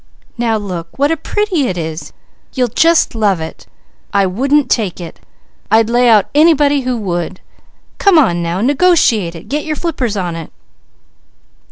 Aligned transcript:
Now 0.35 0.57
look 0.57 0.97
what 0.97 1.11
a 1.11 1.15
pretty 1.15 1.67
it 1.67 1.77
is! 1.77 2.11
You'll 2.53 2.69
just 2.69 3.13
love 3.13 3.39
it! 3.39 3.67
I 4.11 4.25
wouldn't 4.25 4.71
take 4.71 4.99
it! 4.99 5.19
I'd 5.69 5.91
lay 5.91 6.09
out 6.09 6.25
anybody 6.33 6.81
who 6.81 6.97
would. 6.97 7.39
Come 7.99 8.17
on 8.17 8.41
now! 8.41 8.61
Negotiate 8.61 9.35
it! 9.35 9.47
Get 9.47 9.63
your 9.63 9.75
flippers 9.75 10.17
on 10.17 10.35
it!" 10.35 10.51